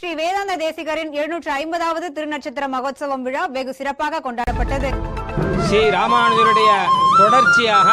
[0.00, 4.90] ஸ்ரீ வேதாந்த தேசிகரின் எழுநூற்று ஐம்பதாவது திருநட்சத்திர மகோத்சவம் விழா வெகு சிறப்பாக கொண்டாடப்பட்டது.
[5.66, 6.70] ஸ்ரீ ராமானுஜருடைய
[7.18, 7.88] தொடர்ச்சியாக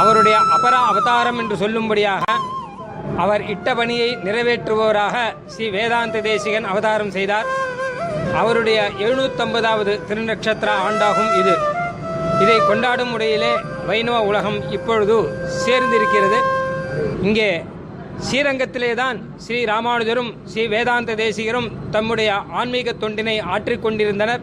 [0.00, 2.34] அவருடைய அபர அவதாரம் என்று சொல்லும்படியாக
[3.24, 5.16] அவர் இட்ட பணியை நிறைவேற்றுபவராக
[5.54, 7.48] ஸ்ரீ வேதாந்த தேசிகன் அவதாரம் செய்தார்.
[8.42, 11.56] அவருடைய எழுநூத்தம்பதாவது திருநட்சத்திர ஆண்டாகும் இது.
[12.44, 13.52] இதை கொண்டாடும் முறையிலே
[13.90, 15.18] வைணவ உலகம் இப்பொழுது
[15.64, 16.40] சேர்ந்திருக்கிறது.
[17.28, 17.50] இங்கே
[18.26, 22.30] ஸ்ரீரங்கத்திலே தான் ஸ்ரீ ராமானுஜரும் ஸ்ரீ வேதாந்த தேசிகரும் தம்முடைய
[22.60, 24.42] ஆன்மீக தொண்டினை ஆற்றிக்கொண்டிருந்தனர்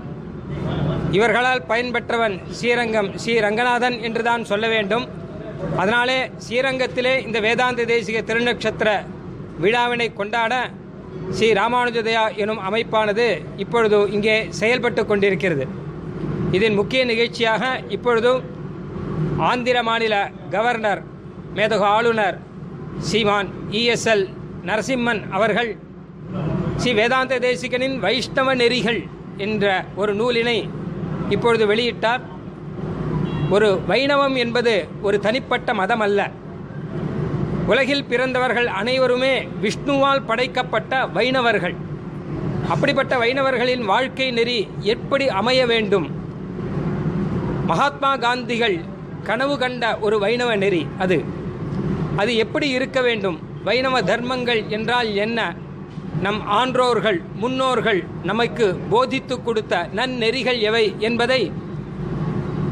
[1.17, 5.05] இவர்களால் பயன்பெற்றவன் ஸ்ரீரங்கம் ஸ்ரீ ரங்கநாதன் என்றுதான் சொல்ல வேண்டும்.
[5.81, 8.89] அதனாலே ஸ்ரீரங்கத்திலே இந்த வேதாந்த தேசிக திருநட்சத்திர
[9.63, 10.53] விழாவினை கொண்டாட
[11.35, 13.27] ஸ்ரீ ராமானுஜதயா எனும் அமைப்பானது
[13.63, 15.65] இப்பொழுது இங்கே செயல்பட்டு கொண்டிருக்கிறது.
[16.57, 17.63] இதன் முக்கிய நிகழ்ச்சியாக
[17.95, 18.33] இப்பொழுது
[19.51, 20.15] ஆந்திர மாநில
[20.55, 21.01] கவர்னர்
[21.57, 22.37] மேதகு ஆளுநர்
[22.97, 24.27] ஸ்ரீமான் இஎஸ்எல்
[24.65, 25.77] நரசிம்மன் அவர்கள்
[26.75, 30.69] ஸ்ரீ வேதாந்த தேசிகனின் வைஷ்ணவ நெறிகள் என்ற ஒரு நூலினை
[31.29, 32.21] இப்பொழுது வெளியிட்டார்.
[33.49, 36.31] ஒரு வைணவம் என்பது ஒரு தனிப்பட்ட மதம் அல்ல
[37.67, 41.75] உலகில் பிறந்தவர்கள் அனைவருமே விஷ்ணுவால் படைக்கப்பட்ட வைணவர்கள்.
[42.69, 46.07] அப்படிப்பட்ட வைணவர்களின் வாழ்க்கை நெறி எப்படி அமைய வேண்டும்?
[47.65, 48.79] மகாத்மா காந்திகள்
[49.23, 51.23] கனவு கண்ட ஒரு வைணவ நெறி அது.
[52.21, 53.37] அது எப்படி இருக்க வேண்டும்?
[53.63, 55.39] வைணவ தர்மங்கள் என்றால் என்ன?
[56.25, 61.41] நம் ஆன்றோர்கள் முன்னோர்கள் நமக்கு போதித்து கொடுத்த நன்னெறிகள் எவை என்பதை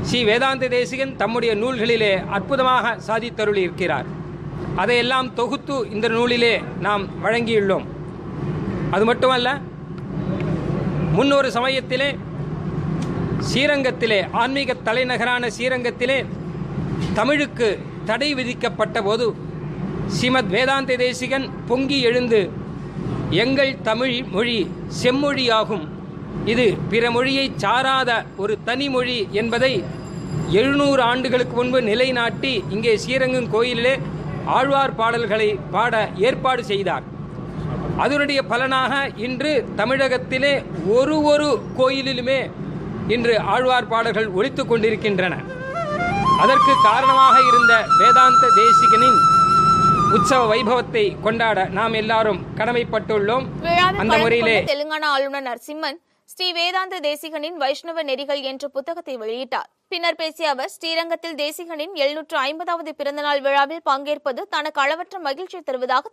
[0.02, 4.08] ஸ்ரீ வேதாந்த தேசிகன் தம்முடைய நூல்களிலே அற்புதமாக சாதித்தருளியிருக்கிறார்.
[4.76, 7.86] அதையெல்லாம் தொகுத்து இந்த நூலிலே நாம் வழங்கியுள்ளோம்.
[8.92, 9.50] அது மட்டுமல்ல
[11.18, 12.10] முன்னொரு சமயத்திலே
[13.50, 16.18] ஸ்ரீரங்கத்திலே ஆன்மீக தலைநகரான ஸ்ரீரங்கத்திலே
[17.14, 17.70] தமிழுக்கு
[18.10, 19.26] தடை விதிக்கப்பட்ட போது
[20.16, 22.42] ஸ்ரீமத் வேதாந்த தேசிகன் பொங்கி எழுந்து
[23.44, 24.58] எங்கள் தமிழ் மொழி
[25.02, 25.86] செம்மொழியாகும்.
[26.52, 28.12] இது பிற மொழியை சாராத
[28.44, 29.74] ஒரு தனி மொழி என்பதை
[30.60, 33.96] எழுநூறு ஆண்டுகளுக்கு முன்பு நிலைநாட்டி இங்கே ஸ்ரீரங்கம் கோயிலிலே
[34.58, 35.94] ஆழ்வார் பாடல்களை பாட
[36.28, 37.06] ஏற்பாடு செய்தார்.
[38.04, 38.94] அதனுடைய பலனாக
[39.26, 40.54] இன்று தமிழகத்திலே
[40.98, 41.48] ஒரு ஒரு
[41.80, 42.40] கோயிலிலுமே
[43.16, 45.36] இன்று ஆழ்வார் பாடல்கள் ஒலித்துக் கொண்டிருக்கின்றன.
[46.44, 49.20] அதற்கு காரணமாக இருந்த வேதாந்த தேசிகனின்
[50.16, 53.46] உற்சவ வைபவத்தை கொண்டாட நாம் எல்லாரும் கடமைப்பட்டுள்ளோம்.
[54.02, 55.98] அந்த முறையிலே தெலுங்கானா ஆளுநர் நரசிம்மன்
[56.30, 59.70] ஸ்ரீ வேதாந்த தேசிகனின் வைஷ்ணவ நெறிகள் என்ற புத்தகத்தை வெளியிட்டார்.
[59.92, 66.12] பின்னர் பேசிய அவர் ஸ்ரீரங்கத்தில் தேசிகனின் எழுநூற்று ஐம்பதாவது பிறந்தநாள் விழாவில் பங்கேற்பது தனக்கு அளவற்ற மகிழ்ச்சி தருவதாக